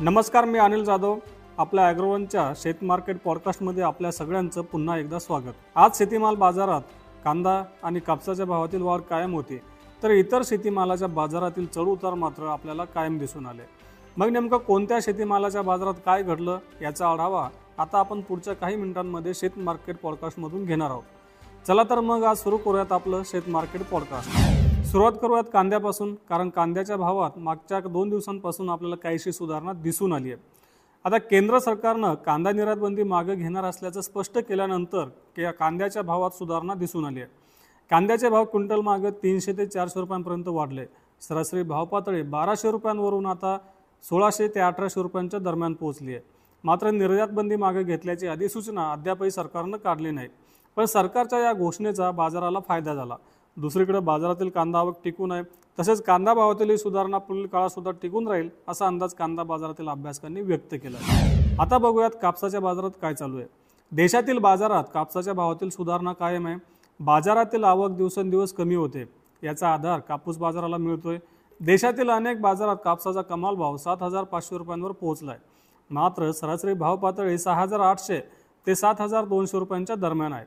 [0.00, 1.16] नमस्कार मी अनिल जाधव.
[1.58, 5.54] आपल्या ॲग्रोवनच्या शेत मार्केट पॉडकास्टमध्ये आपल्या सगळ्यांचं पुन्हा एकदा स्वागत.
[5.74, 6.82] आज शेतीमाल बाजारात
[7.24, 9.58] कांदा आणि कापसाच्या भावातील वाढ कायम होती
[10.02, 13.62] तर इतर शेतीमालाच्या बाजारातील चढउतार मात्र आपल्याला कायम दिसून आले.
[14.16, 19.58] मग नेमकं कोणत्या शेतीमालाच्या बाजारात काय घडलं याचा आढावा आता आपण पुढच्या काही मिनिटांमध्ये शेत
[19.58, 21.66] मार्केट पॉडकास्टमधून घेणार आहोत.
[21.66, 24.67] चला तर मग आज सुरू करूयात आपलं शेत मार्केट पॉडकास्ट.
[24.88, 30.40] सुरुवात करूयात कांद्यापासून कारण कांद्याच्या भावात मागच्या दोन दिवसांपासून आपल्याला काहीशी सुधारणा दिसून आली आहे.
[31.04, 35.04] आता केंद्र सरकारनं कांदा निर्यातबंदी मागे घेणार असल्याचं स्पष्ट केल्यानंतर
[35.36, 37.30] के कांद्याच्या भावात सुधारणा दिसून आली आहे.
[37.90, 40.86] कांद्याचे भाव क्विंटल मागे तीनशे ते चारशे रुपयांपर्यंत वाढले.
[41.22, 43.56] सरासरी भाव पातळी बाराशे रुपयांवरून आता
[44.04, 46.22] सोळाशे ते अठराशे रुपयांच्या दरम्यान पोहोचली आहे.
[46.64, 50.28] मात्र निर्यातबंदी मागे घेतल्याची अधिसूचना अद्यापही सरकारनं काढली नाही.
[50.76, 53.16] पण सरकारच्या या घोषणेचा बाजाराला फायदा झाला.
[53.60, 55.42] दुसरीकडे बाजारातील कांदा आवक टिकून आहे.
[55.78, 60.74] तसेच कांदा भावातील ही सुधारणा पुढील काळातसुद्धा टिकून राहील असा अंदाज कांदा बाजारातील अभ्यासकांनी व्यक्त
[60.82, 60.98] केला
[61.62, 63.46] आता बघूयात कापसाच्या बाजारात काय चालू आहे.
[63.92, 66.56] देशातील बाजारात कापसाच्या भावातील सुधारणा कायम आहे.
[67.00, 69.04] बाजारातील आवक दिवसेंदिवस कमी होते.
[69.42, 71.18] याचा आधार कापूस बाजाराला मिळतोय.
[71.60, 75.56] देशातील अनेक बाजारात कापसाचा कमाल भाव सात हजार पाचशे रुपयांवर पोहोचला आहे
[75.90, 78.20] मात्र सरासरी भाव पातळी सहा हजार आठशे
[78.66, 80.44] ते सात हजार दोनशे रुपयांच्या दरम्यान आहे.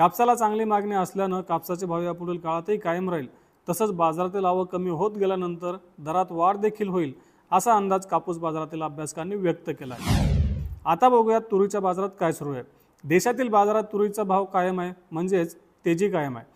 [0.00, 3.26] कापसाला चांगली मागणी असल्यानं कापसाचे भाव यापुढील काळातही कायम राहील.
[3.66, 7.12] तसंच बाजारातील आवक कमी होत गेल्यानंतर दरात वाढ देखील होईल
[7.50, 12.62] असा अंदाज कापूस बाजारातील अभ्यासकांनी व्यक्त केला आहे आता बघूयात तुरीच्या बाजारात काय सुरू आहे.
[13.04, 16.46] देशातील बाजारात तुरीचा भाव कायम आहे म्हणजेच तेजी कायम आहे.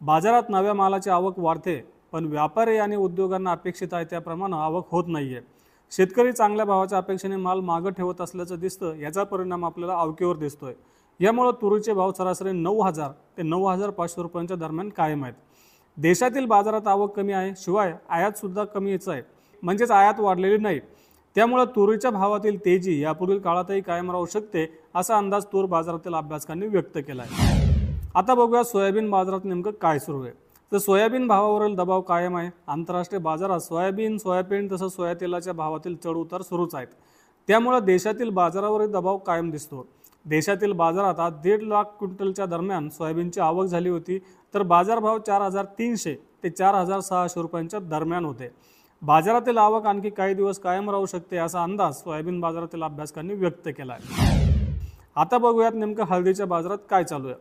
[0.00, 1.78] बाजारात नव्या मालाची आवक वाढते
[2.12, 5.40] पण व्यापारी आणि उद्योगांना अपेक्षित आहे त्याप्रमाणे आवक होत नाहीये.
[5.92, 10.74] शेतकरी चांगल्या भावाच्या अपेक्षेने माल मागं ठेवत असल्याचं दिसतं याचा परिणाम आपल्याला अवकेवर दिसतोय.
[11.22, 15.34] यामुळं तुरीचे भाव सरासरी नऊ हजार ते नऊ हजार पाचशे रुपयांच्या दरम्यान कायम आहेत.
[15.96, 19.22] देशातील बाजारात आवक कमी आहे शिवाय आयात सुद्धा कमीच आहे.
[19.62, 20.80] म्हणजेच आयात वाढलेली नाही.
[21.36, 26.98] त्यामुळे तुरीच्या भावातील तेजी यापुढील काळातही कायम राहू शकते असा अंदाज तूर बाजारातील अभ्यासकांनी व्यक्त
[27.06, 27.60] केला आहे
[28.14, 30.32] आता बघूया सोयाबीन बाजारात नेमकं काय सुरू आहे.
[30.72, 32.50] तर सोयाबीन भावावरील दबाव कायम आहे.
[32.66, 36.86] आंतरराष्ट्रीय बाजारात सोयाबीन सोयाबीन तसंच सोया तेलाच्या भावातील चढउतार सुरूच आहेत.
[37.48, 39.86] त्यामुळे देशातील बाजारावरील दबाव कायम दिसतो.
[40.26, 44.18] देशातील बाजारात आज दीड लाख क्विंटलच्या दरम्यान सोयाबीनची आवक झाली होती
[44.54, 48.48] तर बाजारभाव चार हजार तीनशे ते चार हजार सहाशे रुपयांच्या दरम्यान होते.
[49.02, 53.92] बाजारातील आवक आणखी काही दिवस कायम राहू शकते असा अंदाज सोयाबीन बाजारातील अभ्यासकांनी व्यक्त केला
[53.92, 54.60] आहे
[55.16, 57.36] आता बघूयात नेमकं हळदीच्या बाजारात काय चालू आहे.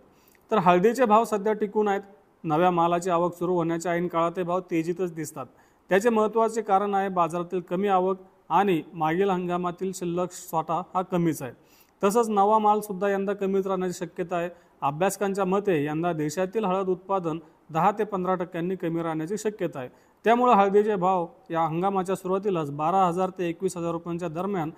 [0.52, 2.02] तर हळदीचे भाव सध्या टिकून आहेत.
[2.44, 5.46] नव्या मालाची आवक सुरू होण्याच्या ऐन काळात ते भाव तेजीतच दिसतात.
[5.90, 8.18] त्याचे महत्त्वाचे कारण आहे बाजारातील कमी आवक
[8.50, 11.52] आणि मागील हंगामातील शिल्लक स्वतः हा कमीच आहे.
[12.02, 14.50] तसंच नवा मालसुद्धा यंदा कमीच राहण्याची शक्यता आहे.
[14.82, 17.40] अभ्यासकांच्या मते यंदा देशातील हळद उत्पादन
[17.70, 19.90] दहा ते पंधरा टक्क्यांनी कमी राहण्याची शक्यता आहे.
[20.26, 24.72] त्यामुळे हळदीचे भाव या हंगामाच्या सुरुवातीलाच बारा हजार ते एकवीस हजार रुपयांच्या दरम्यान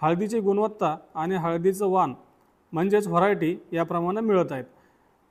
[0.00, 2.12] हळदीची गुणवत्ता आणि हळदीचं वाण
[2.72, 4.64] म्हणजेच व्हरायटी याप्रमाणे मिळत आहेत.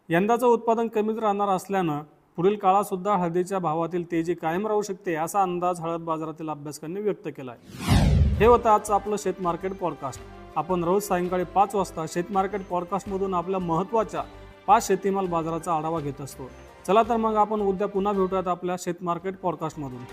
[0.09, 2.01] यंदाचं उत्पादन कमीच राहणार असल्यानं
[2.37, 7.51] पुढील काळातसुद्धा हळदीच्या भावातील तेजी कायम राहू शकते असा अंदाज हळद बाजारातील अभ्यासकांनी व्यक्त केला
[7.51, 10.40] आहे हे होतं आजचं आपलं शेत मार्केट पॉडकास्ट.
[10.55, 14.21] आपण रोज सायंकाळी पाच वाजता शेत मार्केट पॉडकास्टमधून आपल्या महत्त्वाच्या
[14.67, 16.49] पाच शेतीमाल बाजाराचा आढावा घेत असतो.
[16.87, 20.03] चला तर मग आपण उद्या पुन्हा भेटूयात आपल्या शेत मार्केट पॉडकास्टमधून.